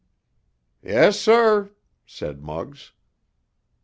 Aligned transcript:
"Yes, 0.81 1.19
sir," 1.19 1.75
said 2.07 2.41
Muggs. 2.41 2.93